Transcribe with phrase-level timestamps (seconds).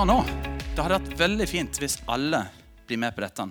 [0.00, 2.38] Det gjøre nå, det hadde vært veldig fint hvis alle
[2.88, 3.44] blir med på dette.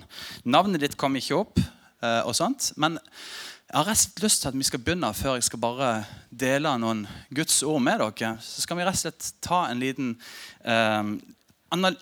[0.50, 1.60] Navnet ditt kom ikke opp,
[2.02, 5.46] eh, og sånt, men jeg har rett lyst til at vi skal begynne før jeg
[5.46, 5.90] skal bare
[6.42, 8.32] dele noen Guds ord med dere.
[8.42, 10.10] Så skal vi rett og slett ta en liten
[10.66, 11.12] eh,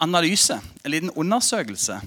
[0.06, 1.98] analyse, en liten undersøkelse.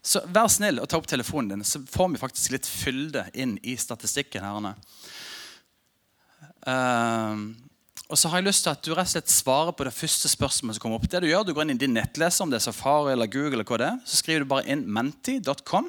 [0.00, 3.58] Så Vær snill og ta opp telefonen din, så får vi faktisk litt fylde inn
[3.60, 4.48] i statistikken.
[4.48, 4.80] her.
[6.64, 7.52] Uh,
[8.04, 10.28] og så har jeg lyst til at du rett og slett svarer på det første
[10.28, 11.06] spørsmålet som kommer opp.
[11.08, 13.62] Det Du gjør, du går inn i din nettleser, om det er Safari eller Google,
[13.62, 15.88] eller hva det er, så skriver du bare inn menti.com.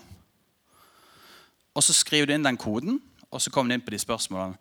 [1.76, 4.56] Og så skriver du inn den koden, og så kommer du inn på de spørsmålene.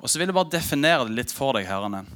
[0.00, 2.06] Og så vil jeg bare definere det litt for deg, herrene.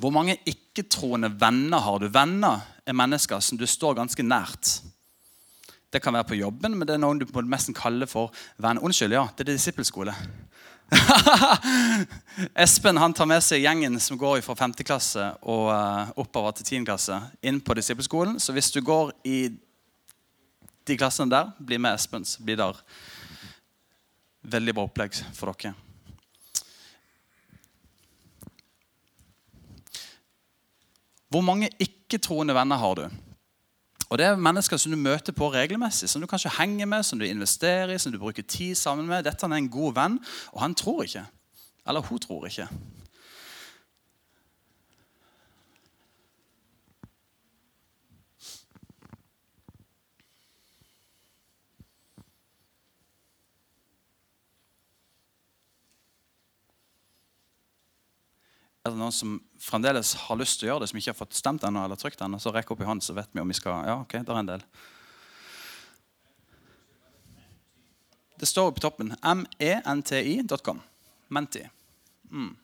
[0.00, 2.08] Hvor mange ikke-troende venner har du?
[2.08, 4.78] Venner er mennesker som du står ganske nært.
[5.92, 8.80] Det kan være på jobben, men det er noen du må nesten kalle for venn.
[8.80, 10.16] Unnskyld, ja, det er disippelskole.
[12.54, 14.74] Espen han tar med seg gjengen som går fra 5.
[14.84, 16.86] klasse og uh, oppover til 10.
[16.88, 18.38] klasse, inn på disippelskolen.
[18.40, 19.38] Så hvis du går i
[20.84, 22.68] de klassene der, bli med Espen, så blir det
[24.52, 25.74] veldig bra opplegg for dere.
[31.32, 33.21] Hvor mange ikke-troende venner har du?
[34.12, 37.16] Og Det er mennesker som du møter på regelmessig, som du kanskje henger med, som
[37.18, 39.24] du investerer i, som du bruker tid sammen med.
[39.24, 40.18] Dette er en god venn,
[40.52, 41.22] og han tror ikke.
[41.88, 42.66] Eller hun tror ikke.
[58.82, 61.36] Er det noen som fremdeles har lyst til å gjøre det, som ikke har fått
[61.38, 63.54] stemt ennå, eller trykt ennå, så rekk opp i hånden, så vet vi om vi
[63.54, 64.64] skal Ja, ok, det er en del.
[68.42, 69.14] Det står på toppen.
[69.22, 70.80] menti.com.
[71.28, 71.62] Menti.
[72.26, 72.56] Mm.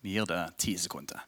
[0.00, 1.22] Vi gir det ti sekunder.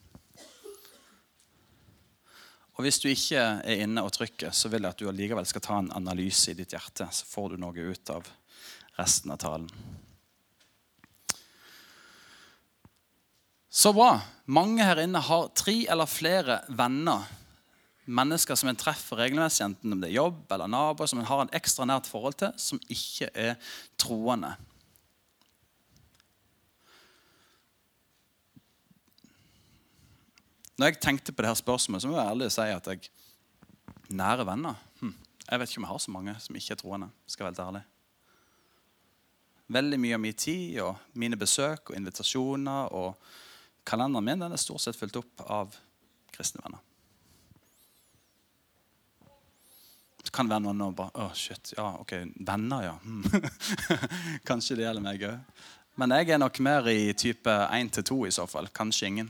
[2.75, 5.63] Og Hvis du ikke er inne og trykker, så vil jeg at du allikevel skal
[5.63, 7.07] ta en analyse i ditt hjerte.
[7.15, 8.27] Så får du noe ut av
[8.99, 9.71] resten av talen.
[13.71, 14.19] Så bra.
[14.47, 17.25] Mange her inne har tre eller flere venner.
[18.05, 21.41] Mennesker som en treffer regelmessig, enten om det er jobb eller naboer som en har
[21.43, 23.55] en ekstra nært forhold til, som ikke er
[23.99, 24.53] troende.
[30.79, 33.11] Når jeg tenkte på det her spørsmålet, så må jeg ærlig si at jeg
[34.11, 35.15] nære venner hm,
[35.51, 37.11] Jeg vet ikke om jeg har så mange som ikke er troende.
[37.27, 37.83] skal være helt ærlig.
[39.67, 43.15] Veldig mye av min tid og mine besøk og invitasjoner og
[43.87, 45.77] kalenderen min den er stort sett fylt opp av
[46.35, 46.83] kristne venner.
[50.25, 51.75] Det kan være noen og bare Å, oh, shit.
[51.77, 52.17] Ja, ok.
[52.41, 52.95] Venner, ja.
[53.05, 53.23] Hmm.
[54.49, 55.65] Kanskje det gjelder meg òg.
[56.01, 58.67] Men jeg er nok mer i type 1 til 2 i så fall.
[58.75, 59.29] Kanskje ingen.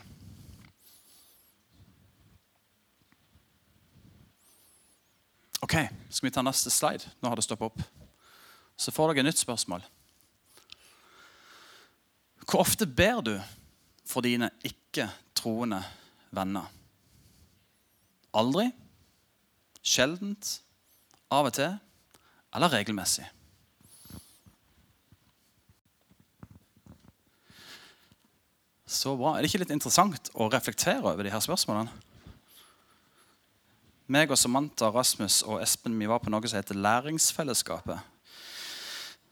[5.64, 5.78] Ok,
[6.12, 7.08] skal vi ta neste slide?
[7.22, 7.84] Nå har det stoppet opp.
[8.76, 9.84] Så får dere et nytt spørsmål.
[12.44, 13.32] Hvor ofte ber du
[14.04, 15.80] for dine ikke-troende
[16.36, 16.68] venner?
[18.36, 18.68] Aldri?
[19.80, 20.58] Sjeldent?
[21.32, 21.78] Av og til?
[22.54, 23.24] Eller regelmessig?
[28.84, 29.32] Så bra.
[29.32, 32.12] Er det ikke litt interessant å reflektere over de her spørsmålene?
[34.06, 38.10] Meg og Samantha, Rasmus og Espen vi var på noe som heter Læringsfellesskapet.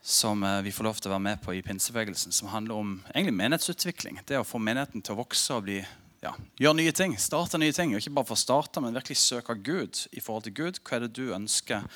[0.02, 2.32] Som eh, vi får lov til å være med på i pinsebevegelsen.
[2.34, 4.22] Som handler om egentlig menighetsutvikling.
[4.26, 5.78] Det å få menigheten til å vokse og bli,
[6.24, 7.14] ja, gjøre nye ting.
[7.20, 7.92] Starte nye ting.
[7.92, 10.80] Og ikke bare få starte, men virkelig søke Gud i forhold til Gud.
[10.82, 11.86] Hva er det du ønsker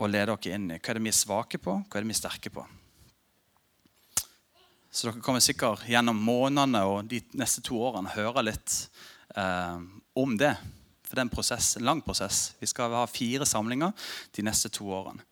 [0.00, 0.78] å lede dere inn i?
[0.78, 1.76] Hva er det vi er svake på?
[1.82, 2.64] Hva er det vi er sterke på?
[4.96, 8.78] Så dere kommer sikkert gjennom månedene og de neste to årene høre litt
[9.36, 9.76] eh,
[10.16, 10.54] om det.
[11.06, 12.50] For det er en prosess, en lang prosess.
[12.58, 13.94] Vi skal ha fire samlinger
[14.34, 15.22] de neste to årene.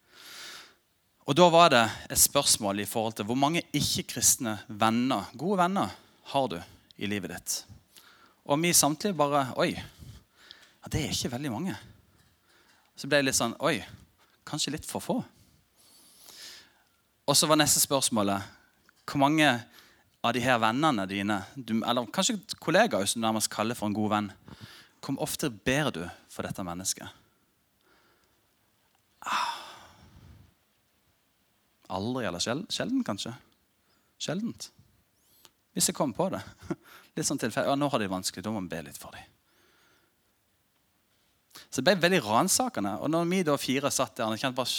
[1.25, 5.95] Og Da var det et spørsmål i forhold til hvor mange ikke-kristne venner, gode venner
[6.31, 6.59] har du
[6.99, 7.55] i livet ditt.
[8.45, 11.77] Og vi samtlige bare Oi, ja, det er ikke veldig mange.
[12.97, 13.79] Så ble jeg litt sånn Oi,
[14.45, 15.17] kanskje litt for få.
[17.25, 18.45] Og så var neste spørsmålet
[19.09, 19.49] hvor mange
[20.25, 23.97] av de her vennene dine, du, eller kanskje kollegaer som du nærmest kaller for en
[23.97, 24.31] god venn,
[25.05, 26.03] hvor ofte ber du
[26.33, 27.21] for dette mennesket?
[29.25, 29.53] Ah.
[31.95, 33.35] Aldri eller sjelden, sjelden kanskje.
[34.21, 34.71] Sjeldent.
[35.75, 36.41] Hvis jeg kommer på det.
[37.17, 37.71] Litt sånn tilfeldig.
[37.71, 38.45] Ja, nå har de vanskelig.
[38.45, 39.31] Da må vi be litt for dem.
[41.69, 42.97] Så det ble veldig ransakende.
[43.03, 44.71] Og når vi da fire satt der, og kjente bare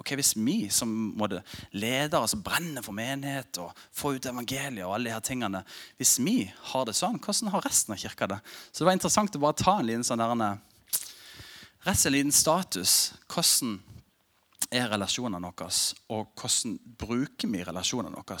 [0.00, 0.88] ok, Hvis vi som
[1.18, 1.42] måtte
[1.76, 5.60] ledere som brenner for menighet og får ut evangeliet og alle de her tingene,
[6.00, 6.38] hvis vi
[6.72, 8.40] har det sånn, hvordan har resten av kirka det?
[8.72, 10.58] Så det var interessant å bare ta en liten sånn der,
[11.84, 13.12] rett en liten status.
[13.28, 13.76] Hvordan
[14.70, 15.68] er relasjonene våre,
[16.08, 18.38] og hvordan bruker vi relasjonene våre?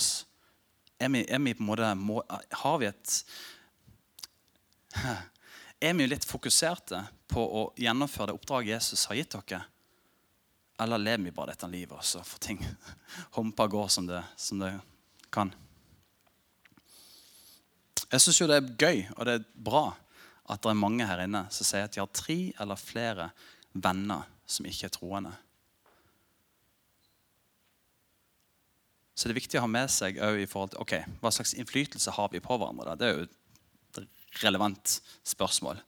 [1.00, 2.22] Er vi, er vi på en måte, må,
[2.62, 3.20] har vi et
[5.80, 6.98] Er vi litt fokuserte
[7.30, 9.62] på å gjennomføre det oppdraget Jesus har gitt dere?
[10.80, 12.62] Eller lever vi bare dette livet, og så får ting
[13.36, 14.72] humpa gå som det, som det
[15.32, 15.52] kan?
[18.10, 19.84] Jeg syns jo det er gøy og det er bra
[20.50, 23.28] at det er mange her inne som sier at de har tre eller flere
[23.70, 25.30] venner som ikke er troende.
[29.14, 32.16] Så det er viktig å ha med seg i forhold til ok, hva slags innflytelse
[32.16, 32.96] har vi på hverandre.
[32.96, 34.94] Det er jo et relevant
[35.28, 35.82] spørsmål.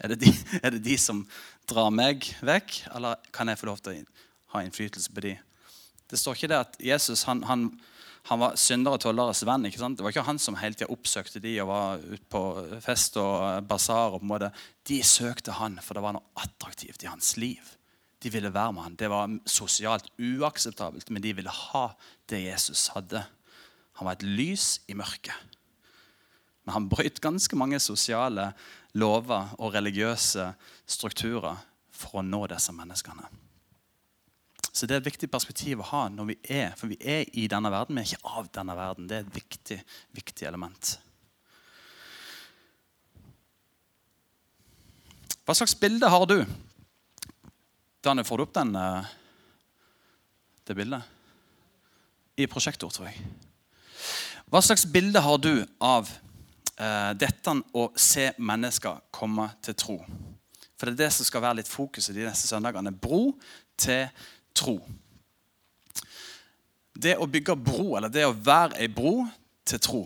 [0.00, 0.32] Er det, de,
[0.64, 1.22] er det de som
[1.70, 4.26] drar meg vekk, eller kan jeg få lov til å
[4.56, 5.36] ha innflytelse på de?
[6.10, 7.68] Det står ikke det at Jesus han, han,
[8.26, 9.68] han var syndere og tolleres venn.
[9.68, 9.98] ikke sant?
[9.98, 12.42] Det var ikke han som hele tida oppsøkte de og var ute på
[12.82, 14.16] fest og basar.
[14.16, 14.50] og på en måte.
[14.90, 17.76] De søkte han, for det var noe attraktivt i hans liv.
[18.20, 18.98] De ville være med han.
[18.98, 21.86] Det var sosialt uakseptabelt, men de ville ha
[22.28, 23.22] det Jesus hadde.
[24.00, 25.36] Han var et lys i mørket.
[26.64, 28.50] Men han brøt ganske mange sosiale
[28.92, 30.50] lover og religiøse
[30.86, 31.60] strukturer
[31.90, 33.28] for å nå disse menneskene.
[34.72, 37.46] Så Det er et viktig perspektiv å ha når vi er for vi er i
[37.50, 37.96] denne verden.
[37.96, 39.08] Vi er ikke av denne verden.
[39.08, 39.78] Det er et viktig,
[40.16, 40.98] viktig element.
[45.44, 46.38] Hva slags bilde har du?
[48.04, 49.04] Daniel, får du opp den, eh,
[50.64, 51.02] det bildet?
[52.38, 53.18] I prosjektor, tror jeg.
[54.48, 56.08] Hva slags bilde har du av
[56.80, 59.98] uh, dette å se mennesker komme til tro.
[60.80, 62.92] For det er det som skal være litt fokuset de neste søndagene.
[62.96, 63.34] Bro
[63.80, 64.08] til
[64.56, 64.78] tro.
[66.96, 69.26] Det å bygge bro, eller det å være ei bro
[69.68, 70.00] til tro.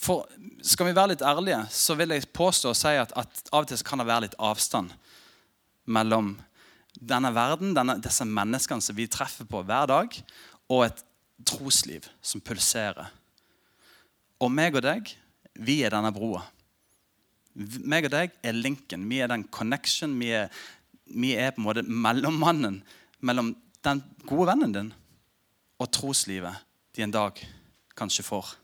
[0.00, 0.26] For
[0.64, 3.70] Skal vi være litt ærlige, så vil jeg påstå og si at, at av og
[3.70, 4.92] til kan det være litt avstand
[5.88, 6.34] mellom
[7.00, 10.16] denne verden, denne, disse menneskene som vi treffer på hver dag,
[10.68, 11.02] og et
[11.48, 13.08] trosliv som pulserer
[14.40, 15.10] og meg og deg,
[15.60, 16.42] vi er denne broa.
[17.54, 19.04] Meg og deg er linken.
[19.10, 20.14] Vi er den connection.
[20.20, 20.48] Vi er,
[21.04, 22.80] vi er på en måte mellommannen
[23.26, 23.52] mellom
[23.84, 24.90] den gode vennen din
[25.80, 26.56] og troslivet
[26.96, 27.36] de en dag
[27.96, 28.54] kanskje får.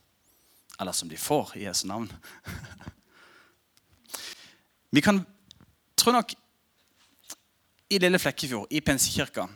[0.81, 2.11] Eller som de får i Jesu navn.
[4.95, 5.19] Vi kan
[5.99, 6.33] tro nok
[7.91, 9.47] I lille Flekkefjord, i Pinsekirka,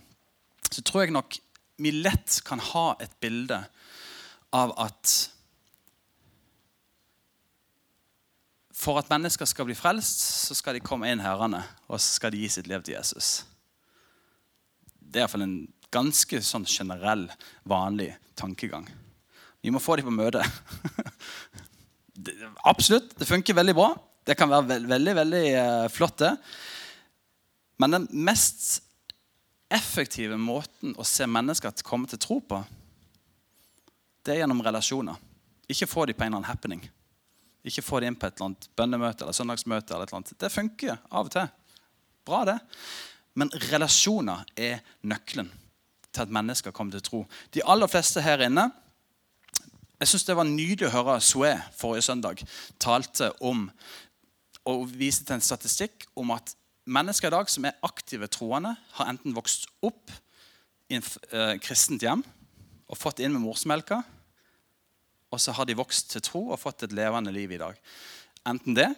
[0.70, 1.38] så tror jeg nok
[1.80, 3.56] vi lett kan ha et bilde
[4.54, 5.14] av at
[8.80, 12.32] For at mennesker skal bli frelst, så skal de komme inn herrene, og så skal
[12.32, 13.42] de gi sitt liv til Jesus.
[15.00, 15.58] Det er iallfall en
[15.92, 17.26] ganske sånn generell,
[17.68, 18.86] vanlig tankegang.
[19.60, 20.44] Vi må få dem på møte.
[22.70, 23.90] Absolutt, det funker veldig bra.
[24.24, 26.32] Det kan være veldig, veldig, uh, flott, det.
[27.80, 28.78] Men den mest
[29.72, 32.62] effektive måten å se mennesker komme til tro på,
[34.24, 35.20] det er gjennom relasjoner.
[35.70, 36.82] Ikke få dem på en eller annen happening.
[37.66, 39.94] Ikke få det inn på et eller annet bønnemøte eller søndagsmøte.
[39.94, 40.38] eller et eller annet.
[40.40, 41.48] Det funker av og til.
[42.24, 42.58] Bra, det.
[43.34, 45.50] Men relasjoner er nøkkelen
[46.10, 47.24] til at mennesker kommer til tro.
[47.54, 48.70] De aller fleste her inne
[50.00, 52.40] Jeg syns det var nydelig å høre Sue forrige søndag
[52.80, 53.66] talte om
[54.64, 56.54] og viste til en statistikk om at
[56.88, 60.12] mennesker i dag som er aktive troende, har enten vokst opp
[60.90, 62.24] i et eh, kristent hjem
[62.90, 64.00] og fått inn med morsmelka,
[65.30, 67.78] og så har de vokst til tro og fått et levende liv i dag.
[68.48, 68.88] Enten det,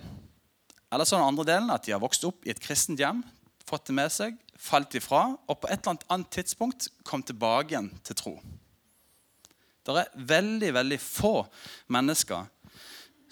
[0.93, 3.23] eller så den andre delen at de har vokst opp i et kristent hjem,
[3.69, 7.91] fått det med seg, falt ifra, og på et eller annet, tidspunkt kom tilbake igjen
[8.07, 8.35] til tro.
[9.83, 11.35] Det er veldig, veldig få
[11.91, 12.47] mennesker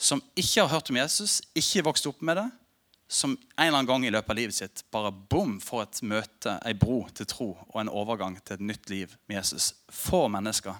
[0.00, 2.48] som ikke har hørt om Jesus, ikke vokst opp med det,
[3.10, 6.56] som en eller annen gang i løpet av livet sitt bare bom får et møte,
[6.66, 9.72] ei bro til tro og en overgang til et nytt liv med Jesus.
[9.90, 10.78] Få mennesker.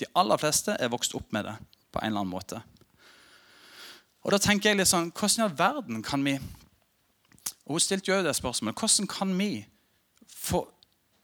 [0.00, 1.56] De aller fleste er vokst opp med det
[1.92, 2.60] på en eller annen måte.
[4.24, 6.36] Og da tenker jeg litt sånn, Hvordan i all verden kan vi
[7.70, 8.80] og Hun stilte jo det spørsmålet.
[8.80, 9.62] Hvordan kan vi
[10.26, 10.64] få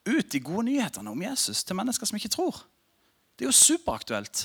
[0.06, 2.61] ut de gode nyhetene om Jesus til mennesker som ikke tror?
[3.35, 4.45] Det er jo superaktuelt.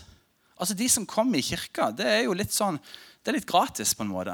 [0.58, 2.80] Altså De som kommer i kirka, det er jo litt sånn,
[3.22, 4.34] det er litt gratis på en måte.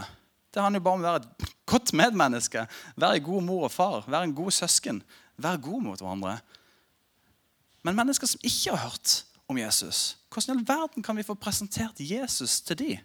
[0.54, 2.64] Det handler jo bare om å være et godt medmenneske,
[2.96, 5.04] være en god mor og far, være en god søsken.
[5.38, 6.38] Være god mot hverandre.
[7.86, 10.18] Men mennesker som ikke har hørt, om Jesus.
[10.32, 12.98] Hvordan i all verden kan vi få presentert Jesus til de?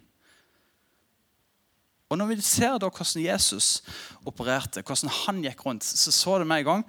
[2.11, 3.81] Og når vi ser da hvordan Jesus
[4.29, 6.83] opererte, hvordan han gikk rundt, så så det med en gang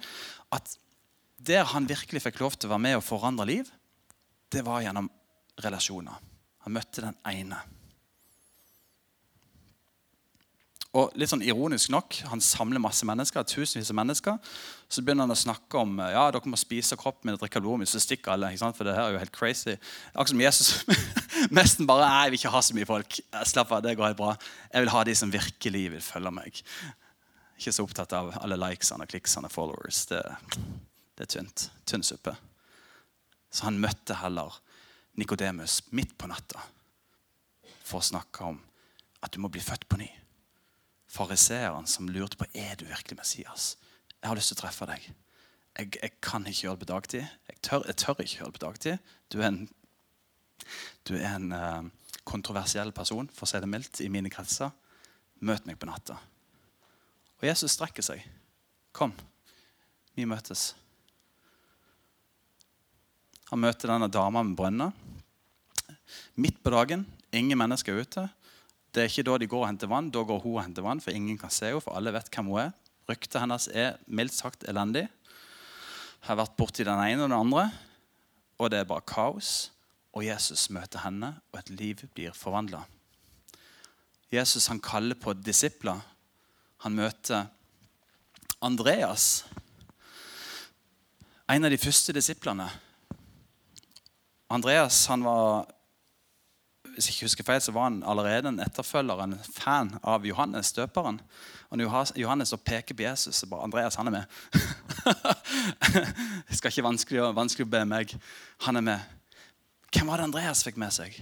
[0.53, 0.75] at
[1.45, 3.71] der han virkelig fikk lov til å være med og forandre liv,
[4.53, 5.09] det var gjennom
[5.63, 6.19] relasjoner.
[6.65, 7.57] Han møtte den ene.
[10.95, 14.37] Og litt sånn ironisk nok, Han samler masse mennesker, tusenvis av mennesker.
[14.87, 17.83] Så begynner han å snakke om ja, dere må spise kroppen min og drikke blodet
[17.83, 17.91] mitt.
[17.91, 18.53] Så stikker alle.
[18.53, 18.77] ikke sant?
[18.77, 19.75] For det her er jo helt crazy.
[20.13, 20.69] Akkurat som Jesus
[21.59, 23.19] nesten bare Nei, jeg vil ikke ha så mye folk.
[23.51, 24.33] Slapp av, det går helt bra.
[24.71, 26.63] Jeg vil ha de som virkelig vil følge meg.
[27.59, 30.05] Ikke så opptatt av alle likesene og kliksene og followers.
[30.11, 30.23] Det,
[31.17, 31.69] det er tynt.
[31.89, 32.37] Tynn suppe.
[33.51, 34.61] Så han møtte heller
[35.19, 36.63] Nikodemus midt på natta
[37.85, 38.61] for å snakke om
[39.23, 40.07] at du må bli født på ny
[41.11, 43.75] fariseeren som lurte på er du virkelig Messias.
[44.21, 45.07] Jeg har lyst til å treffe deg.
[45.75, 47.33] Jeg, jeg kan ikke gjøre det på dagtid.
[47.49, 49.11] Jeg tør, jeg tør, ikke gjøre det på dagtid.
[49.31, 49.59] Du er en,
[51.07, 54.71] du er en uh, kontroversiell person, for å si det mildt, i mine kretser.
[55.45, 56.17] Møt meg på natta.
[57.41, 58.23] Og Jesus strekker seg.
[58.95, 59.11] Kom,
[60.15, 60.71] vi møtes.
[63.51, 64.89] Han møter denne dama med brønna.
[66.39, 68.25] Midt på dagen, ingen mennesker er ute.
[68.95, 70.07] Det er ikke da de går og henter vann.
[70.07, 72.47] Da går hun og henter vann, for ingen kan se henne, for alle vet hvem
[72.47, 72.69] hun er.
[73.09, 75.03] Ryktet hennes er mildt sagt elendig.
[75.03, 77.65] Jeg har vært borti den ene og den andre,
[78.55, 79.73] og det er bare kaos.
[80.15, 82.85] Og Jesus møter henne, og et liv blir forvandla.
[84.31, 85.99] Jesus han kaller på disipler.
[86.87, 87.51] Han møter
[88.63, 89.43] Andreas,
[91.51, 92.71] en av de første disiplene.
[94.49, 95.67] Andreas han var
[96.95, 100.71] hvis jeg ikke husker feil, så var han allerede en etterfølger, en fan av Johannes
[100.73, 101.19] døperen.
[101.69, 104.23] Og når Johannes så peker på Jesus, så bare Andreas han er med.
[106.47, 108.15] det skal ikke vanskelig, vanskelig å be meg.
[108.67, 109.15] Han er med.
[109.91, 111.19] Hvem var det Andreas fikk med seg?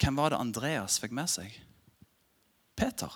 [0.00, 1.56] Hvem var det Andreas fikk med seg?
[2.76, 3.12] Peter.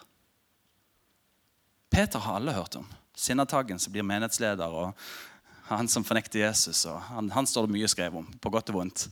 [1.93, 2.89] Peter har alle hørt om.
[3.19, 4.95] Sinnataggen som blir menighetsleder, og
[5.69, 6.87] han som fornekter Jesus.
[6.87, 9.09] og han, han står det mye skrevet om, på godt og vondt.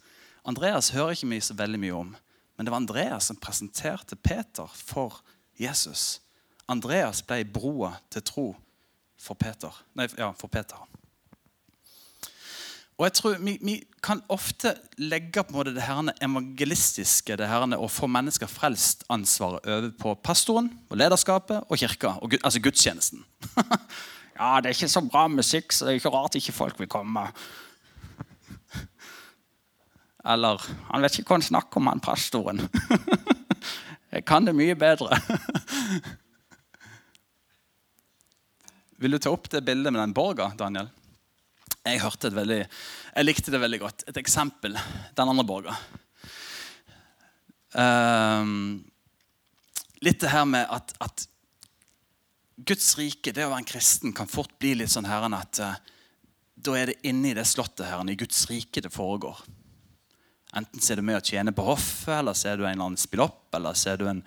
[0.47, 2.13] Andreas hører ikke mye så veldig mye om,
[2.57, 5.21] men det var Andreas som presenterte Peter for
[5.59, 6.21] Jesus.
[6.71, 8.47] Andreas ble broa til tro
[9.19, 9.75] for Peter.
[9.99, 10.79] Nei, ja, for Peter.
[12.97, 17.89] Og jeg tror Vi, vi kan ofte legge på det her evangelistiske det her å
[17.91, 22.17] få mennesker frelst ansvaret over på pastoren, og lederskapet og kirka.
[22.23, 23.25] Og, altså gudstjenesten.
[24.39, 26.89] ja, det er ikke så bra musikk, så det er ikke rart ikke folk vil
[26.89, 27.27] komme.
[30.27, 32.63] Eller han vet ikke hva han snakker om, han pastoren.
[34.17, 35.19] Jeg kan det mye bedre.
[39.03, 40.89] Vil du ta opp det bildet med den borga, Daniel?
[41.87, 42.01] Jeg
[42.35, 42.63] veldig,
[43.15, 44.05] jeg likte det veldig godt.
[44.11, 44.75] Et eksempel.
[45.15, 45.75] Den andre borga.
[47.77, 48.81] Um,
[50.03, 51.27] litt det her med at, at,
[52.57, 55.77] Guds rike, det å være en kristen, kan fort bli litt sånn her at uh,
[56.57, 59.45] da er det inne i det slottet her, i Guds rike det foregår.
[60.57, 62.89] Enten så er du med å tjene på hoffet, eller så er du en eller
[62.89, 64.23] annen spillopp, eller så er du en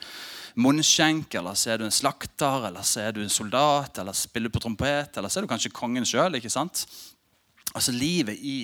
[0.60, 4.54] munnskjenk, eller så er du en slakter, eller så er du en soldat, eller spiller
[4.54, 6.38] på trompet, eller så er du kanskje kongen sjøl.
[6.38, 8.60] Altså, livet i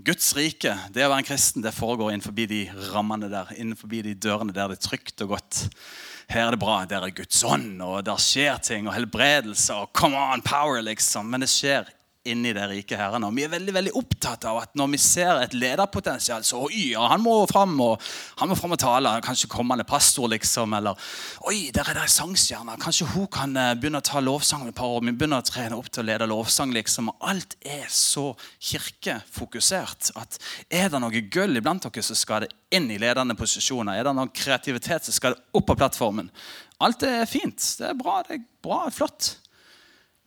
[0.00, 2.62] Guds rike, det å være en kristen, det foregår innenfor de
[2.94, 3.50] rammene der.
[3.60, 5.66] Innenfor de dørene der det er trygt og godt.
[6.30, 6.78] Her er det bra.
[6.88, 11.28] Der er Guds ånd, og der skjer ting, og helbredelse, og come on, power, liksom.
[11.30, 11.90] Men det skjer
[12.28, 13.24] inn i det rike herren.
[13.24, 16.90] Og vi er veldig veldig opptatt av at når vi ser et lederpotensial, så oi,
[16.92, 18.02] ja, han må fram og
[18.40, 19.14] han må fram og tale.
[19.24, 20.76] Kanskje kommende pastor, liksom.
[20.76, 21.10] Eller
[21.48, 22.76] oi, der er det sangstjerne.
[22.82, 25.04] Kanskje hun kan eh, begynne å ta lovsang om et par år.
[25.08, 26.74] Vi begynner å trene opp til å lede lovsang.
[26.76, 27.12] liksom.
[27.14, 32.52] Og alt er så kirkefokusert at er det noe gull iblant dere, så skal det
[32.76, 33.96] inn i ledende posisjoner.
[33.96, 36.28] Er det noe kreativitet, så skal det opp på plattformen.
[36.84, 37.60] Alt er fint.
[37.80, 38.20] Det er bra.
[38.26, 39.38] Det er bra, flott.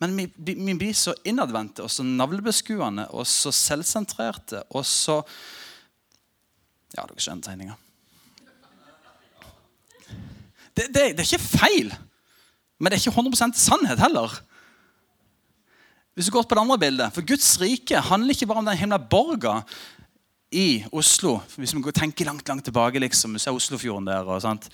[0.03, 5.22] Men vi, vi, blir så innadvendte og så navlebeskuende og så selvsentrerte og så
[6.93, 7.77] Ja, dere skjønner tegninga.
[10.74, 11.93] Det, det, det, er ikke feil,
[12.77, 14.36] men det er ikke 100% sannhet heller.
[16.13, 18.77] Hvis du går på det andre bildet, For Guds rike handler ikke bare om den
[18.77, 19.62] himla borga
[20.51, 21.39] i Oslo.
[21.55, 24.27] Hvis vi tenker langt langt tilbake, liksom, vi ser Oslofjorden der.
[24.27, 24.69] og sånt.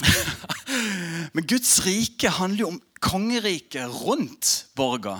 [1.34, 5.18] Men Guds rike handler jo om kongeriket rundt borga.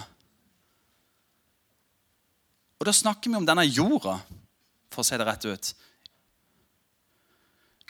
[2.81, 4.17] Og da snakker vi om denne jorda,
[4.91, 5.73] for å si det rett ut.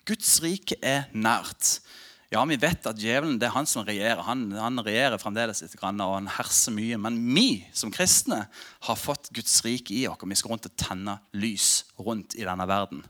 [0.08, 1.78] Guds rike er nært.
[2.30, 4.22] Ja, Vi vet at djevelen det er han som regjerer.
[4.22, 6.98] Han, han regjerer fremdeles litt, og han herser mye.
[6.98, 8.44] Men vi som kristne
[8.86, 10.18] har fått Guds rike i oss.
[10.22, 13.02] og Vi skal rundt og tenne lys rundt i denne verden.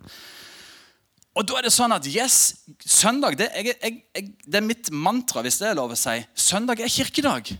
[1.39, 2.37] Og da er det sånn at yes,
[2.83, 6.17] søndag det, jeg, jeg, det er mitt mantra, hvis det er lov å si.
[6.35, 7.53] Søndag er kirkedag.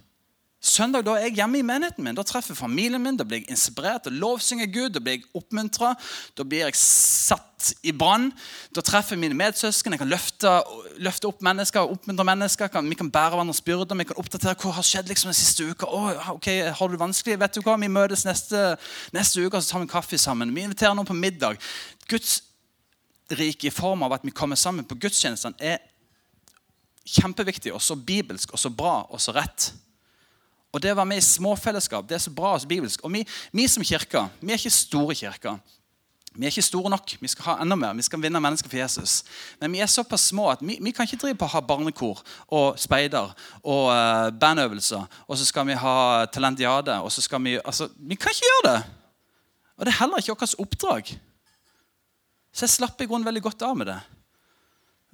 [0.61, 2.17] Søndag da er jeg hjemme i menigheten min.
[2.19, 4.91] Da treffer familien min, da blir jeg inspirert og lovsynger Gud.
[4.93, 5.95] Da blir jeg oppmuntra,
[6.37, 8.29] da blir jeg satt i brann.
[8.77, 9.97] Da treffer jeg mine medsøsken.
[9.97, 10.53] Jeg kan løfte,
[11.01, 12.69] løfte opp mennesker og oppmuntre mennesker.
[12.75, 13.97] Kan, vi kan bære hverandres byrder.
[14.03, 15.89] Vi kan oppdatere hva har skjedd liksom den siste uka.
[15.89, 17.41] Oh, ok, Har du det vanskelig?
[17.41, 17.79] Vet du hva?
[17.81, 18.75] Vi møtes neste,
[19.17, 20.53] neste uke og så tar vi kaffe sammen.
[20.53, 21.57] Vi inviterer noen på middag.
[22.11, 22.43] Guds
[23.39, 25.79] rike i form av at vi kommer sammen på gudstjenestene, er
[27.11, 29.71] kjempeviktig og så bibelsk og så bra og så rett.
[30.71, 33.03] Og det å være med i småfellesskap det er så bra og så bibelsk.
[33.05, 33.25] Og vi,
[33.57, 35.59] vi som kirke vi er ikke store kirker.
[36.31, 37.17] Vi er ikke store nok.
[37.19, 37.97] Vi skal ha enda mer.
[37.99, 39.25] Vi skal vinne mennesker for Jesus.
[39.59, 42.21] Men vi er såpass små at vi, vi kan ikke drive på å ha barnekor
[42.55, 43.33] og speider
[43.65, 45.09] og uh, bandøvelser.
[45.27, 45.97] Og så skal vi ha
[46.31, 47.01] talentiade.
[47.03, 48.79] og så skal Vi altså, vi kan ikke gjøre det!
[49.77, 51.13] Og det er heller ikke vårt oppdrag.
[52.53, 53.99] Så jeg slapp i grunnen veldig godt av med det.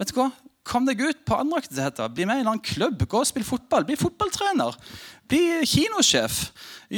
[0.01, 0.31] Vet du hva?
[0.67, 2.09] Kom deg ut på andre aktiviteter.
[2.11, 3.05] Bli med i en annen klubb.
[3.07, 3.85] Gå og spill fotball.
[3.87, 4.75] Bli fotballtrener.
[5.31, 6.41] Bli kinosjef.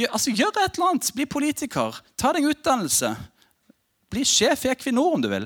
[0.09, 1.11] Altså, gjør et eller annet.
[1.13, 1.99] Bli politiker.
[2.17, 3.13] Ta deg utdannelse.
[4.09, 5.45] Bli sjef i Equinor om du vil.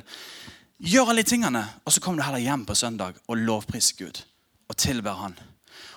[0.83, 4.23] Gjør alle de tingene, og så kommer du heller hjem på søndag og lovpriser Gud
[4.71, 5.35] og tilber Han.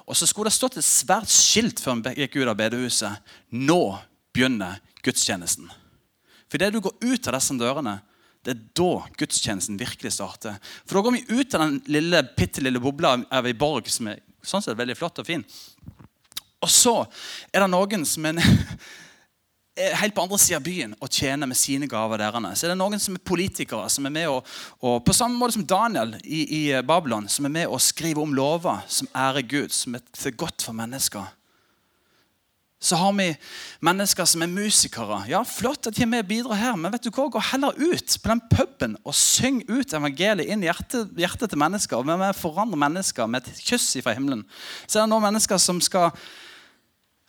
[0.07, 3.23] Og så skulle det stått et svært skilt før han gikk ut av bedehuset.
[3.51, 3.97] Nå
[4.35, 5.67] begynner gudstjenesten.
[6.47, 7.97] For det du går ut av disse dørene,
[8.47, 10.61] det er da gudstjenesten virkelig starter.
[10.87, 14.13] For da går vi ut av den lille, bitte lille bobla av ei borg som
[14.13, 15.43] er sånn sett veldig flott og fin.
[16.63, 17.01] Og så
[17.51, 18.39] er det noen som er
[20.01, 22.23] helt på andre sida av byen og tjener med sine gaver.
[22.23, 22.55] derene.
[22.55, 24.47] Så er det noen som er politikere, som er med og,
[24.81, 28.35] og på samme måte som Daniel i, i Babylon, som er med og skriver om
[28.35, 31.27] lover som ærer Gud, som er til godt for mennesker.
[32.77, 33.31] Så har vi
[33.81, 35.23] mennesker som er musikere.
[35.31, 37.29] Ja, Flott at de er med og bidrar her, men vet du hva?
[37.33, 41.63] gå heller ut på den puben og syng ut evangeliet inn i hjertet, hjertet til
[41.63, 41.97] mennesker.
[41.97, 44.45] og Vi forandrer mennesker med et kyss fra himmelen.
[44.85, 46.13] Så er det noen mennesker som skal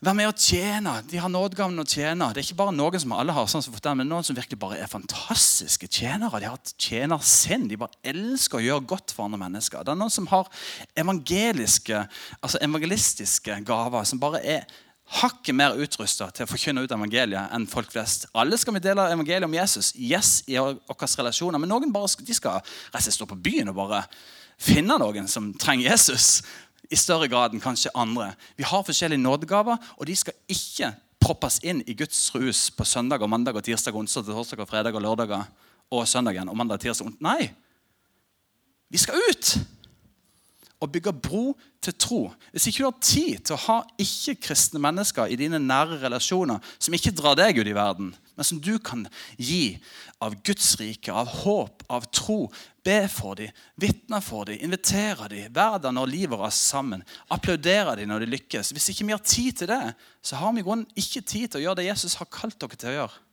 [0.04, 0.94] være med og tjene.
[1.10, 2.28] De har nådegaven å tjene.
[2.30, 4.60] Det er ikke bare noen som alle har, sånn som forteller, men noen som virkelig
[4.62, 6.42] bare er fantastiske tjenere.
[6.44, 7.70] De har et tjenersinn.
[7.72, 9.88] De bare elsker å gjøre godt for andre mennesker.
[9.88, 10.52] Det er noen som har
[11.00, 12.04] evangeliske,
[12.42, 14.68] altså evangelistiske gaver, som bare er
[15.08, 18.28] hakket mer utrusta til å forkynne ut evangeliet enn folk flest.
[18.36, 22.36] Alle skal vi dele evangeliet om Jesus yes, i våre relasjoner, men noen bare, de
[22.36, 22.60] skal
[22.94, 24.04] rett stå på byen og bare
[24.60, 26.42] finne noen som trenger Jesus.
[26.92, 28.30] I større grad enn kanskje andre.
[28.56, 30.94] Vi har forskjellige nådegaver, og de skal ikke
[31.24, 34.96] proppes inn i Guds rus på søndag og mandag og tirsdag onsdag torsdag og fredag
[34.96, 35.34] og lørdag
[35.92, 37.16] og søndagen og mandag tirsdag.
[37.24, 37.50] Nei!
[38.88, 39.58] Vi skal ut!
[40.78, 42.20] Å bygge bro til tro.
[42.54, 46.94] Hvis ikke du har tid til å ha ikke-kristne mennesker i dine nære relasjoner som
[46.94, 49.08] ikke drar deg ut i verden, men som du kan
[49.42, 49.80] gi
[50.22, 52.46] av Guds rike, av håp, av tro,
[52.86, 57.98] be for dem, vitne for dem, invitere dem, være der når livet raser sammen, applaudere
[57.98, 60.68] dem når de lykkes Hvis ikke vi har tid til det, så har vi i
[60.68, 63.24] grunnen ikke tid til å gjøre det Jesus har kalt dere til å gjøre.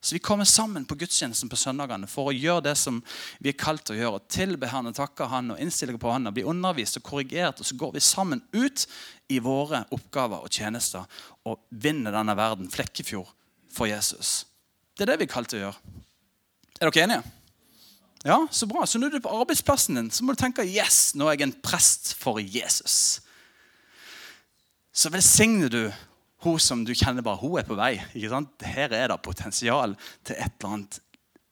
[0.00, 3.02] Så vi kommer sammen på gudstjenesten på søndagene for å gjøre det som
[3.38, 4.20] vi er kalt til å gjøre.
[4.32, 7.60] Tilbe Han og takke Han og innstille på Han og bli undervist og korrigert.
[7.60, 8.86] Og så går vi sammen ut
[9.28, 11.04] i våre oppgaver og tjenester
[11.44, 13.28] og vinner denne verden, Flekkefjord,
[13.70, 14.46] for Jesus.
[14.96, 16.00] Det er det vi er kalt til å gjøre.
[16.80, 17.36] Er dere enige?
[18.24, 18.86] Ja, Så bra.
[18.86, 21.60] Så du er på arbeidsplassen din, så må du tenke yes, nå er jeg en
[21.64, 23.20] prest for Jesus.
[24.92, 25.82] Så velsigner du
[26.44, 27.94] hun som du kjenner bare, hun er på vei.
[28.14, 28.64] ikke sant?
[28.64, 31.00] Her er det potensial til et eller annet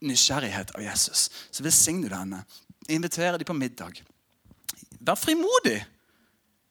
[0.09, 1.29] nysgjerrighet av Jesus.
[1.51, 2.43] Så velsigner du henne.
[2.89, 4.01] Inviterer de på middag.
[5.01, 5.81] Vær frimodig.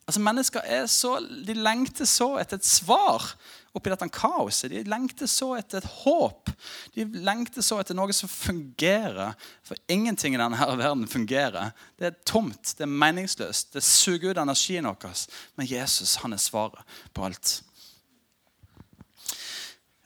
[0.08, 3.34] Altså Mennesker er så, de lengter så etter et svar
[3.76, 4.72] oppi dette kaoset.
[4.72, 6.50] De lengter så etter et håp.
[6.96, 9.36] De lengter så etter noe som fungerer.
[9.68, 11.74] For ingenting i denne verden fungerer.
[12.00, 13.76] Det er tomt, det er meningsløst.
[13.76, 15.28] Det suger ut energien vår.
[15.60, 17.58] Men Jesus han er svaret på alt.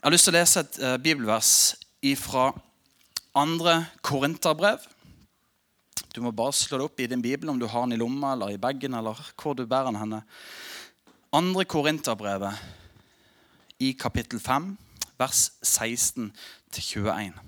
[0.02, 1.48] Jeg har lyst til å lese et uh, bibelvers
[2.18, 2.48] fra
[3.38, 4.82] andre Korinterbrev.
[6.10, 8.32] Du må bare slå det opp i din bibel om du har den i lomma
[8.34, 8.96] eller i bagen.
[8.98, 10.18] eller hvor du bærer den henne.
[11.30, 12.58] Andre Korinterbrevet
[13.78, 14.72] i kapittel 5,
[15.22, 17.38] vers 16-21.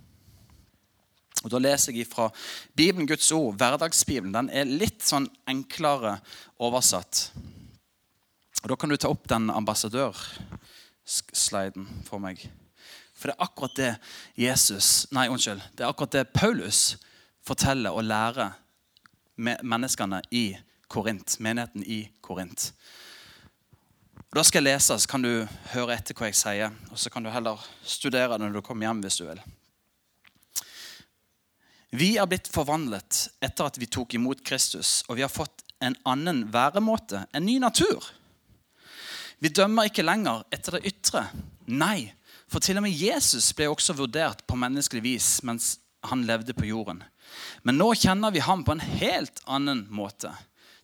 [1.43, 2.31] Og Da leser jeg fra
[2.79, 4.31] Bibelen Guds ord, hverdagsbibelen.
[4.31, 6.21] Den er litt sånn enklere
[6.62, 7.33] oversatt.
[8.62, 10.14] Og Da kan du ta opp den ambassadør
[11.05, 12.40] sliden for meg.
[13.14, 13.90] For det er akkurat det
[14.40, 16.97] Jesus, nei, unnskyld, det er akkurat det Paulus
[17.45, 18.57] forteller og lærer
[19.37, 20.47] menneskene i
[20.88, 22.73] Korint, menigheten i Korint.
[24.35, 25.31] Da skal jeg lese, så kan du
[25.71, 26.73] høre etter hva jeg sier.
[26.90, 29.43] Og så kan du heller studere når du kommer hjem hvis du vil.
[31.95, 35.95] Vi er blitt forvandlet etter at vi tok imot Kristus, og vi har fått en
[36.09, 38.03] annen væremåte, en ny natur.
[39.42, 41.27] Vi dømmer ikke lenger etter det ytre.
[41.66, 42.12] Nei,
[42.51, 46.68] for til og med Jesus ble også vurdert på menneskelig vis mens han levde på
[46.68, 47.03] jorden.
[47.64, 50.33] Men nå kjenner vi ham på en helt annen måte.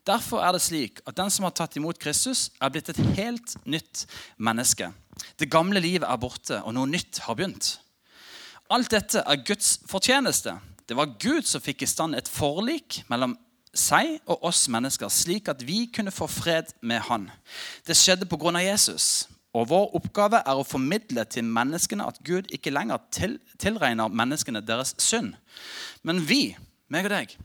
[0.08, 3.54] Derfor er det slik at den som har tatt imot Kristus, er blitt et helt
[3.68, 4.06] nytt
[4.40, 4.88] menneske.
[5.36, 7.74] Det gamle livet er borte, og noe nytt har begynt.
[8.72, 10.56] Alt dette er Guds fortjeneste.
[10.88, 13.36] Det var Gud som fikk i stand et forlik mellom
[13.76, 17.28] seg og oss mennesker, slik at vi kunne få fred med Han.
[17.86, 19.28] Det skjedde av Jesus.
[19.52, 24.62] Og Vår oppgave er å formidle til menneskene at Gud ikke lenger til, tilregner menneskene
[24.62, 25.34] deres synd.
[26.02, 26.56] Men vi,
[26.88, 27.36] meg og deg,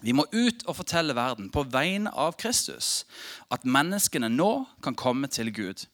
[0.00, 3.02] vi må ut og fortelle verden på vegne av Kristus
[3.50, 5.88] at menneskene nå kan komme til Gud.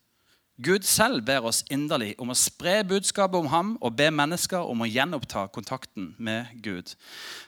[0.62, 4.84] Gud selv ber oss inderlig om å spre budskapet om ham og be mennesker om
[4.84, 6.92] å gjenoppta kontakten med Gud.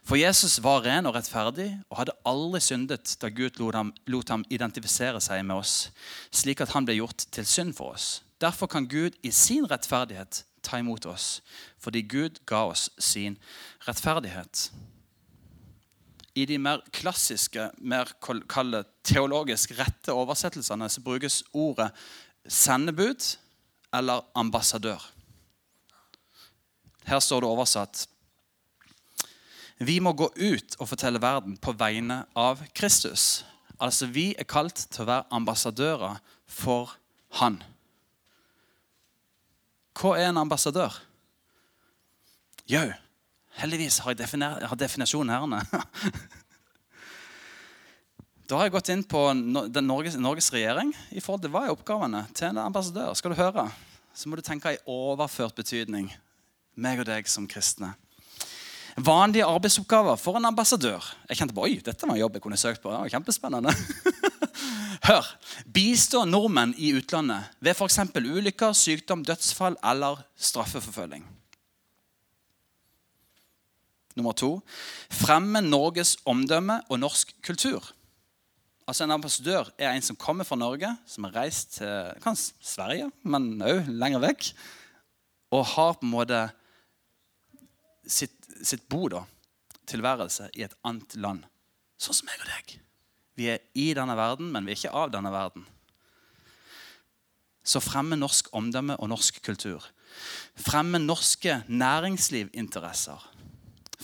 [0.03, 4.33] For Jesus var ren og rettferdig og hadde aldri syndet da Gud lot ham, lot
[4.35, 5.93] ham identifisere seg med oss,
[6.35, 8.25] slik at han ble gjort til synd for oss.
[8.43, 11.45] Derfor kan Gud i sin rettferdighet ta imot oss,
[11.79, 13.39] fordi Gud ga oss sin
[13.87, 14.67] rettferdighet.
[16.37, 18.11] I de mer klassiske, mer
[19.07, 21.93] teologisk rette oversettelsene så brukes ordet
[22.49, 23.37] sendebud
[23.95, 25.03] eller ambassadør.
[27.07, 28.07] Her står det oversatt
[29.79, 33.45] Vi må gå ut og fortelle verden på vegne av Kristus.
[33.79, 36.97] Altså, Vi er kalt til å være ambassadører for
[37.41, 37.63] Han.
[39.97, 40.97] Hva er en ambassadør?
[42.69, 42.89] Jau,
[43.61, 45.77] heldigvis har jeg, jeg har definisjonen her.
[48.47, 52.23] Da har jeg gått inn på Norges, Norges, regjering i forhold til hva er oppgavene
[52.31, 53.11] til en ambassadør.
[53.19, 53.65] Skal du høre,
[54.15, 56.13] så må du tenke i overført betydning.
[56.79, 57.97] Meg og deg som kristne.
[58.97, 61.03] Vanlige arbeidsoppgaver for en ambassadør.
[61.27, 62.93] Jeg kjente på, oi, dette var en jobb jeg kunne søkt på.
[62.93, 63.75] Det var kjempespennende.
[65.09, 65.33] Hør.
[65.67, 67.99] Bistå nordmenn i utlandet ved f.eks.
[68.15, 71.27] ulykker, sykdom, dødsfall eller straffeforfølging.
[74.17, 74.55] Nummer to.
[75.11, 77.96] Fremme Norges omdømme og norsk kultur.
[78.87, 83.11] Altså En ambassadør er en som kommer fra Norge, som har reist til kanskje Sverige,
[83.27, 84.51] men òg lenger vekk,
[85.57, 86.43] og har på en måte
[88.07, 89.25] sitt, sitt bo, da,
[89.91, 91.43] tilværelse, i et annet land.
[91.99, 92.77] Sånn som meg og deg.
[93.37, 95.67] Vi er i denne verden, men vi er ikke av denne verden.
[97.67, 99.83] Så fremme norsk omdømme og norsk kultur.
[100.55, 103.33] Fremme norske næringslivinteresser.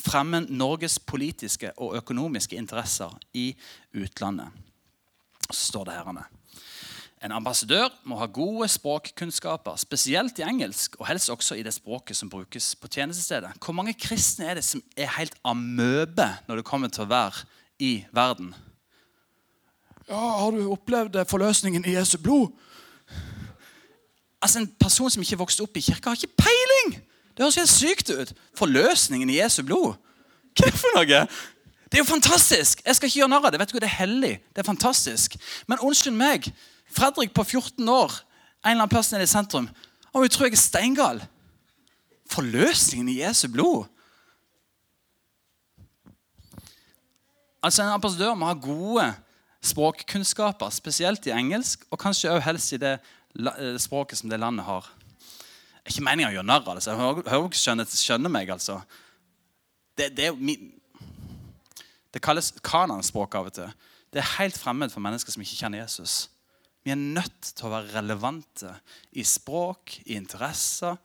[0.02, 3.52] Fremme Norges politiske og økonomiske interesser i
[3.94, 4.50] utlandet.
[5.52, 6.24] Så står det her
[7.22, 12.16] En ambassadør må ha gode språkkunnskaper, spesielt i engelsk, og helst også i det språket
[12.16, 13.52] som brukes på tjenestestedet.
[13.64, 17.46] Hvor mange kristne er det som er helt amøbe når det kommer til å være
[17.78, 18.54] i verden?
[20.08, 22.50] Ja, Har du opplevd forløsningen i Jesu blod?
[24.42, 27.02] Altså En person som ikke vokste opp i kirka, har ikke peiling!
[27.32, 28.32] Det høres helt sykt ut.
[28.58, 29.94] Forløsningen i Jesu blod.
[30.52, 31.20] Hva er det for noe?
[31.92, 32.80] Det er jo fantastisk!
[32.86, 33.58] Jeg skal ikke gjøre narr av det.
[33.60, 34.36] Vet du hva, Det er hellig.
[34.56, 35.34] Det er fantastisk.
[35.68, 36.48] Men unnskyld meg.
[36.88, 38.14] Fredrik på 14 år
[38.62, 39.68] en eller annen plass nede i sentrum.
[40.14, 41.20] Og hun tror jeg er steingal.
[42.32, 43.84] Forløsningen i Jesu blod.
[47.62, 49.12] Altså En ambassadør må ha gode
[49.62, 54.64] språkkunnskaper, spesielt i engelsk, og kanskje også helst i det eh, språket som det landet
[54.64, 54.88] har.
[54.88, 56.86] Det er ikke meninga å gjøre narr av det.
[56.86, 57.22] jeg hører
[57.76, 58.50] dere skjønner, meg.
[58.50, 58.80] altså.
[59.98, 60.72] Det, det min,
[62.12, 63.72] det kalles kananspråk av og til.
[64.12, 66.26] Det er helt fremmed for mennesker som ikke kjenner Jesus.
[66.84, 68.74] Vi er nødt til å være relevante
[69.16, 70.98] i språk, i interesser.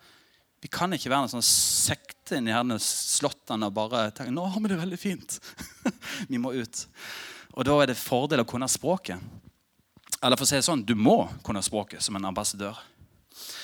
[0.59, 4.63] Vi kan ikke være en sånn sekte inni her slottene og bare tenke nå har
[4.63, 5.37] vi det veldig fint.
[6.31, 6.83] vi må ut.
[7.53, 9.21] Og Da er det fordel å kunne språket.
[10.17, 12.77] Eller for å si det sånn, du må kunne språket som en ambassadør.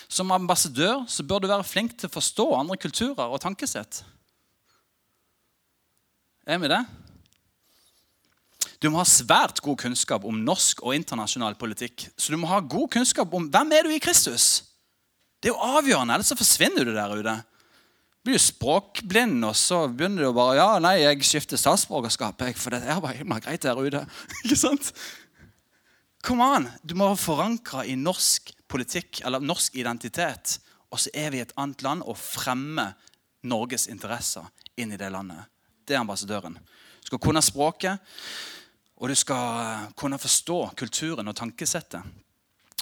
[0.08, 4.04] Som ambassadør så bør du være flink til å forstå andre kulturer og tankesett.
[6.46, 6.84] Er vi det?
[8.84, 12.10] Du må ha svært god kunnskap om norsk og internasjonal politikk.
[12.20, 14.66] Så du må ha god kunnskap om hvem er du i Kristus.
[15.40, 17.38] Det er jo avgjørende, ellers så forsvinner du der ute.
[18.24, 22.82] Blir du språkblind, og så begynner du bare Ja, nei, jeg skifter statsborgerskap, for det
[22.84, 24.04] er bare himla greit der ute.
[24.44, 24.92] Ikke sant?
[26.24, 26.68] Kom an!
[26.84, 30.58] Du må være forankra i norsk politikk, eller norsk identitet.
[30.92, 32.96] Og så er vi i et annet land og fremmer
[33.48, 34.48] Norges interesser
[34.80, 35.48] inn i det landet.
[35.84, 36.60] Det er ambassadøren.
[37.04, 38.00] Du skal kunne språket.
[39.04, 42.08] Og du skal eh, kunne forstå kulturen og tankesettet.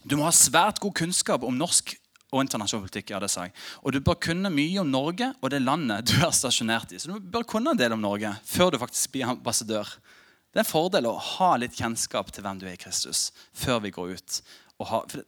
[0.05, 1.97] Du må ha svært god kunnskap om norsk
[2.31, 3.51] Og internasjonal politikk, ja, det sa jeg.
[3.83, 6.99] Og du bør kunne mye om Norge og det landet du er stasjonert i.
[7.01, 9.89] Så du bør kunne en del om Norge før du faktisk blir ambassadør.
[10.47, 13.83] Det er en fordel å ha litt kjennskap til hvem du er i Kristus, før
[13.83, 14.37] vi går ut.
[14.79, 15.25] Ha, det,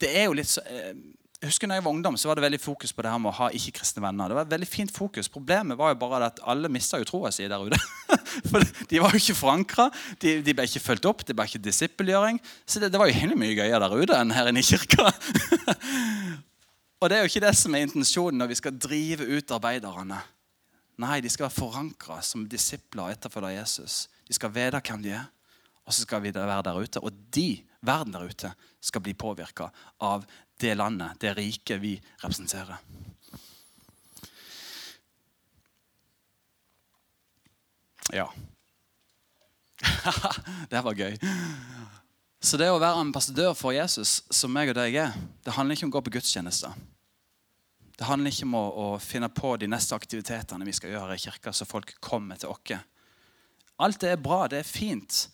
[0.00, 0.96] det er jo litt så, eh,
[1.40, 3.30] jeg husker når jeg var ungdom, så var det veldig fokus på det her med
[3.30, 4.28] å ha ikke-kristne venner.
[4.28, 5.28] Det var et veldig fint fokus.
[5.32, 7.78] Problemet var jo bare at alle mista jo troa si der ute.
[8.50, 9.86] For de var jo ikke forankra,
[10.20, 12.42] de, de, ble ikke fulgt opp, det ble ikke disippelgjøring.
[12.68, 15.08] Så det, det var jo helt mye gøyere der ute enn her inne i kirka.
[17.00, 20.20] Og det er jo ikke det som er intensjonen når vi skal drive ut arbeiderne.
[21.00, 24.02] Nei, de skal være forankra som disipler og etterfølgere av Jesus.
[24.28, 25.24] De skal vite hvem de er,
[25.88, 27.00] og så skal vi være der ute.
[27.00, 28.52] Og de, verden der ute,
[28.84, 29.70] skal bli påvirka
[30.04, 30.28] av
[30.60, 32.76] det landet, det riket vi representerer.
[38.12, 38.32] Ja.
[40.70, 41.16] det var gøy.
[42.40, 45.86] Så det å være ambassadør for Jesus, som meg og deg er, det handler ikke
[45.86, 46.72] om å gå på gudstjeneste.
[48.00, 51.20] Det handler ikke om å, å, finne på de neste aktivitetene vi skal gjøre i
[51.20, 52.78] kirka, så folk kommer til oss.
[53.80, 55.26] Alt det er bra, det er fint.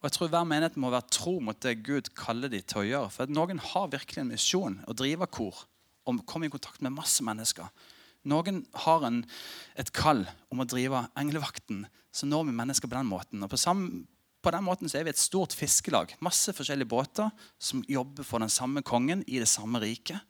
[0.00, 2.86] Og jeg tror Hver menighet må være tro mot det Gud kaller de til å
[2.88, 3.12] gjøre.
[3.12, 5.66] For Noen har virkelig en misjon å drive kor
[6.08, 7.68] og komme i kontakt med masse mennesker.
[8.28, 9.20] Noen har en,
[9.76, 11.84] et kall om å drive englevakten.
[12.12, 13.44] Så når vi mennesker på den måten.
[13.44, 14.06] Og på, samme,
[14.40, 16.16] på den måten så er vi et stort fiskelag.
[16.24, 17.28] Masse forskjellige båter
[17.60, 20.24] som jobber for den samme kongen i det samme riket.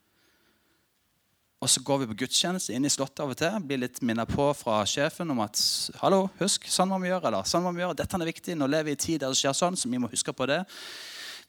[1.61, 3.57] Og så går vi på gudstjeneste inn i slottet av og til.
[3.69, 5.61] Blir litt minnet på fra sjefen om at
[6.01, 7.29] hallo, husk, sånn må vi gjøre.
[7.29, 7.99] eller sånn må vi gjøre.
[8.01, 8.57] Dette er viktig.
[8.57, 10.63] Nå lever vi i tid der det skjer sånn, så vi må huske på det.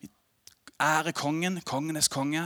[0.03, 0.09] Vi
[0.83, 2.43] ærer kongen, kongenes konge.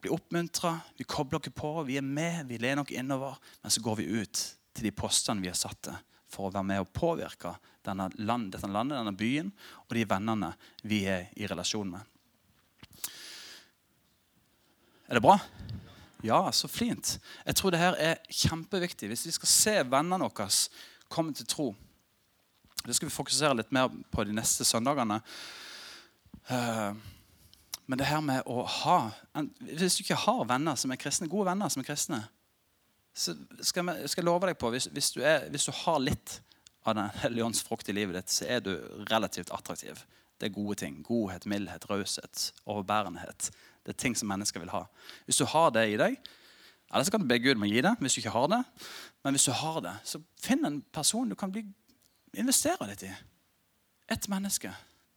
[0.00, 0.78] Blir oppmuntra.
[0.96, 1.74] Vi kobler oss på.
[1.84, 2.46] Vi er med.
[2.48, 3.36] Vi lener oss innover.
[3.60, 6.00] Men så går vi ut til de postene vi har satt til
[6.32, 7.52] for å være med og påvirke
[7.84, 9.50] denne land, dette landet, denne byen
[9.84, 10.48] og de vennene
[10.88, 12.00] vi er i relasjon med.
[15.12, 15.36] Er det bra?
[16.22, 17.18] Ja, så fint.
[17.46, 19.08] Jeg tror det her er kjempeviktig.
[19.10, 20.48] Hvis vi skal se vennene våre
[21.12, 21.74] komme til tro
[22.86, 25.20] Det skal vi fokusere litt mer på de neste søndagene.
[26.50, 26.94] Eh,
[27.86, 28.96] men det her med å ha
[29.60, 32.22] Hvis du ikke har venner som er kristne, gode venner som er kristne,
[33.14, 36.40] så skal jeg love deg på hvis, hvis, du er, hvis, du har litt
[36.82, 38.72] av Den hellige ånds frukt i livet ditt, så er du
[39.10, 40.00] relativt attraktiv.
[40.40, 40.96] Det er gode ting.
[41.06, 43.52] Godhet, mildhet, raushet, overbærenhet.
[43.82, 44.84] Det er ting som mennesker vil ha.
[45.26, 46.16] Hvis du har det i deg,
[46.92, 47.92] eller så kan du be Gud om å gi det.
[48.00, 48.62] hvis du ikke har det.
[49.24, 51.64] Men hvis du har det, så finn en person du kan bli,
[52.36, 53.12] investere litt i.
[54.12, 54.72] Ett menneske.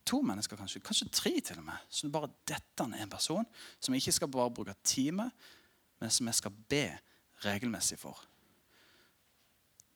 [0.08, 0.80] To mennesker, kanskje.
[0.86, 1.89] Kanskje tre, til og med.
[1.89, 3.43] Så bare dette er en person
[3.80, 5.28] som jeg ikke skal bare bruke time,
[5.99, 6.86] men som jeg skal be
[7.43, 8.23] regelmessig for.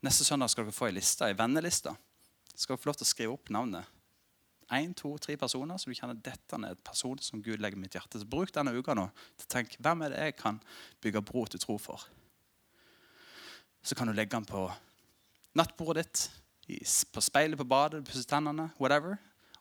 [0.04, 1.94] Neste søndag skal dere få ei liste, ei venneliste.
[2.56, 3.88] Skal dere få lov til å skrive opp navnet
[4.76, 7.96] én, to, tre personer så du kjenner dette er en person som Gud legger mitt
[7.98, 8.22] hjerte.
[8.22, 9.08] Så Bruk denne uka nå
[9.40, 10.60] til å tenke hvem er det jeg kan
[11.04, 12.06] bygge bro til tro for.
[13.82, 14.68] Så kan du legge den på
[15.58, 19.18] nattbordet ditt, på speilet på badet, pusse tennene, whatever.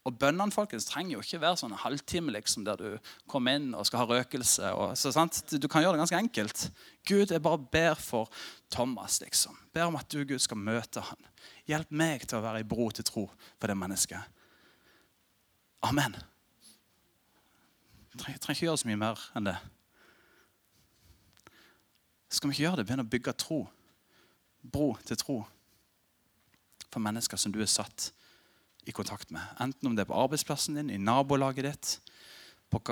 [0.06, 3.74] Og Bønnene folkens, trenger jo ikke være sånn en halvtime liksom, der du kommer inn
[3.76, 4.70] og skal ha røkelse.
[4.72, 5.12] Og, så,
[5.52, 6.64] du kan gjøre det ganske enkelt.
[7.08, 8.30] Gud, jeg bare ber for
[8.72, 9.20] Thomas.
[9.20, 9.58] liksom.
[9.74, 11.28] Ber om at du, Gud, skal møte han.
[11.68, 13.26] Hjelp meg til å være i bro til tro
[13.58, 14.37] for det mennesket.
[15.86, 16.16] Amen.
[18.12, 19.56] Jeg trenger, ikke gjøre så mye mer enn det.
[22.28, 22.86] Skal vi ikke gjøre det?
[22.88, 23.60] Begynne å bygge tro.
[24.62, 25.38] Bro til tro.
[26.88, 28.10] For mennesker som du er satt
[28.88, 29.44] i kontakt med.
[29.62, 31.94] Enten om det er på arbeidsplassen din, i nabolaget ditt,
[32.68, 32.82] på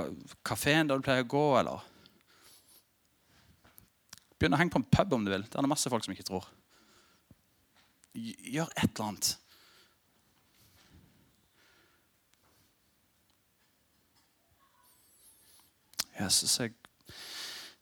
[0.47, 1.93] kafeen der du pleier å gå, eller
[4.37, 5.47] Begynn å henge på en pub om du vil.
[5.49, 6.45] Der er det masse folk som ikke tror.
[8.13, 9.31] Gjør et eller annet
[16.17, 16.75] Jesus, jeg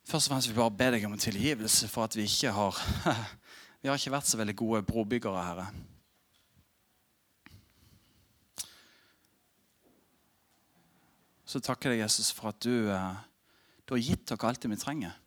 [0.04, 2.52] Først og fremst vil jeg bare be deg om en tilgivelse for at vi ikke
[2.52, 2.80] har
[3.80, 5.66] Vi har ikke vært så veldig gode brobyggere, Herre.
[11.44, 13.18] Så takker jeg deg, Jesus, for at du, eh,
[13.84, 15.18] du har gitt dere alt det vi trenger.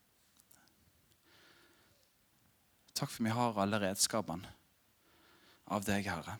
[2.97, 4.49] Takk for at vi har alle redskapene
[5.69, 6.39] av deg, Herre.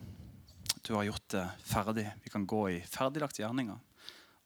[0.82, 2.08] Du har gjort det ferdig.
[2.26, 3.78] Vi kan gå i ferdiglagte gjerninger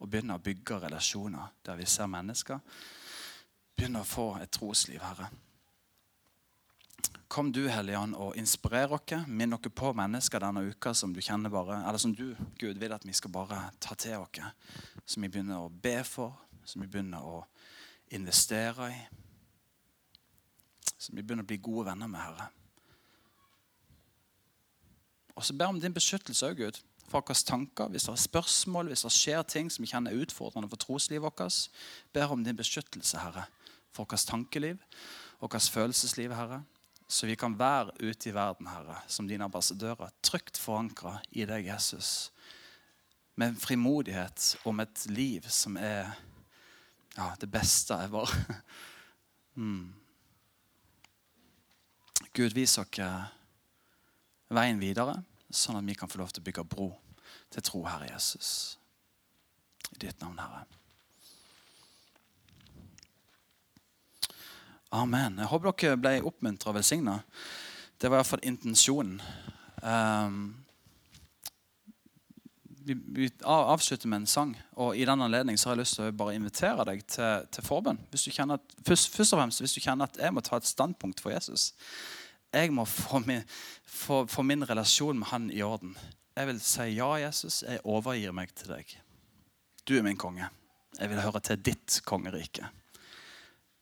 [0.02, 2.58] og begynne å bygge relasjoner der vi ser mennesker.
[3.76, 5.30] Begynne å få et trosliv, Herre.
[7.32, 9.14] Kom du, Hellige Ånd, og inspirer oss.
[9.30, 12.92] Minn oss på mennesker denne uka som du kjenner bare, eller som du, Gud, vil
[12.92, 14.42] at vi skal bare ta til oss.
[15.06, 16.34] Som vi begynner å be for,
[16.64, 17.44] som vi begynner å
[18.12, 19.00] investere i.
[20.98, 22.50] Som vi begynner å bli gode venner med, Herre.
[25.32, 26.82] Og så ber om din beskyttelse òg, Gud.
[27.08, 27.88] For våre tanker.
[27.92, 31.24] Hvis det er spørsmål, hvis det skjer ting som vi kjenner er utfordrende for troslivet
[31.24, 31.70] vårt,
[32.12, 33.46] ber om din beskyttelse, Herre,
[33.92, 34.78] for vårt tankeliv,
[35.40, 36.62] vårt følelsesliv, Herre.
[37.08, 41.66] Så vi kan være ute i verden, Herre, som dine ambassadører, trygt forankra i deg,
[41.66, 42.32] Jesus.
[43.36, 46.14] Med en frimodighet om et liv som er
[47.16, 48.30] ja, det beste ever.
[49.52, 49.92] Mm.
[52.32, 53.00] Gud, vis oss
[54.48, 55.18] veien videre,
[55.54, 56.90] sånn at vi kan få lov til å bygge bro
[57.52, 58.78] til tro, Herre Jesus.
[59.92, 60.64] I ditt navn, Herre.
[64.92, 65.38] Amen.
[65.40, 67.20] Jeg håper dere ble oppmuntra og velsigna.
[67.96, 69.22] Det var iallfall intensjonen.
[69.80, 70.42] Um,
[72.84, 76.16] vi, vi, avslutter med en sang, og i den anledning har jeg lyst til å
[76.18, 78.00] bare invitere deg til, til forbønn.
[78.10, 80.68] Hvis du at, først, først, og fremst hvis du kjenner at jeg må ta et
[80.68, 81.70] standpunkt for Jesus.
[82.52, 83.44] Jeg må få min,
[83.88, 85.94] få, få min relasjon med han i orden.
[86.36, 88.92] Jeg vil si ja, Jesus, jeg overgir meg til deg.
[89.88, 90.48] Du er min konge.
[90.98, 92.68] Jeg vil høre til ditt kongerike.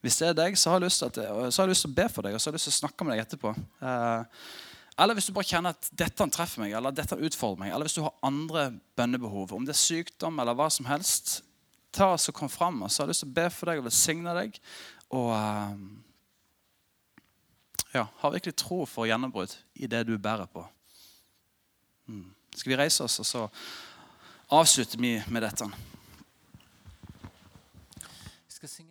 [0.01, 2.49] Hvis det er deg, så har jeg lyst til, å be for deg og så
[2.49, 3.53] har jeg lyst til å snakke med deg etterpå.
[3.85, 4.45] Eh,
[5.01, 7.99] eller hvis du bare kjenner at dette treffer meg, eller dette utfordrer meg, eller hvis
[7.99, 11.41] du har andre bønnebehov, om det er sykdom eller hva som helst,
[11.93, 12.81] ta oss og kom fram.
[12.85, 14.61] Og så har jeg lyst til å be for deg og velsigne deg.
[15.19, 15.85] Og eh,
[17.93, 20.65] ja, ha virkelig tro for gjennombrudd i det du bærer på.
[22.07, 22.29] Mm.
[22.55, 23.49] Skal vi reise oss, og så
[24.51, 25.67] avslutter vi med dette?
[28.47, 28.90] Vi skal synge